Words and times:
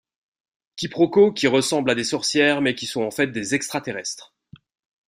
Quiproquo, 0.77 1.31
qui 1.31 1.45
ressemblent 1.45 1.91
à 1.91 1.93
des 1.93 2.03
sorcières 2.03 2.61
mais 2.61 2.73
qui 2.73 2.87
sont 2.87 3.03
en 3.03 3.11
fait 3.11 3.27
des 3.27 3.53
extraterrestres... 3.53 4.33